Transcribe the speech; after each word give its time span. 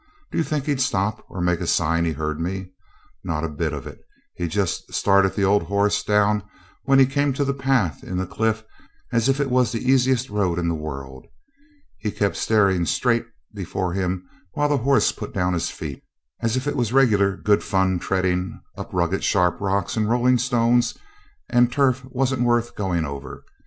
Do 0.31 0.39
you 0.39 0.43
think 0.43 0.65
he'd 0.65 0.81
stop 0.81 1.23
or 1.29 1.41
make 1.41 1.59
a 1.61 1.67
sign 1.67 2.05
he 2.05 2.13
heard 2.13 2.39
me? 2.41 2.71
Not 3.23 3.43
a 3.43 3.47
bit 3.47 3.71
of 3.71 3.85
it. 3.85 4.01
He 4.33 4.47
just 4.47 4.91
started 4.95 5.35
the 5.35 5.43
old 5.45 5.61
horse 5.61 6.01
down 6.03 6.41
when 6.85 6.97
he 6.97 7.05
came 7.05 7.33
to 7.33 7.45
the 7.45 7.53
path 7.53 8.03
in 8.03 8.17
the 8.17 8.25
cliff 8.25 8.63
as 9.11 9.29
if 9.29 9.39
it 9.39 9.51
was 9.51 9.71
the 9.71 9.87
easiest 9.91 10.31
road 10.31 10.57
in 10.57 10.67
the 10.69 10.73
world. 10.73 11.27
He 11.99 12.09
kept 12.09 12.35
staring 12.35 12.87
straight 12.87 13.27
before 13.53 13.93
him 13.93 14.27
while 14.53 14.69
the 14.69 14.77
horse 14.77 15.11
put 15.11 15.35
down 15.35 15.53
his 15.53 15.69
feet, 15.69 16.01
as 16.41 16.57
if 16.57 16.65
it 16.67 16.75
was 16.75 16.91
regular 16.91 17.37
good 17.37 17.63
fun 17.63 17.99
treading 17.99 18.59
up 18.75 18.89
rugged 18.93 19.23
sharp 19.23 19.61
rocks 19.61 19.95
and 19.95 20.09
rolling 20.09 20.39
stones, 20.39 20.97
and 21.47 21.71
turf 21.71 22.03
wasn't 22.05 22.41
worth 22.41 22.75
going 22.75 23.05
over. 23.05 23.43